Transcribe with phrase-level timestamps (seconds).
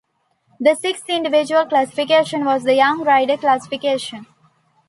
[0.59, 4.25] The sixth individual classification was the young rider classification.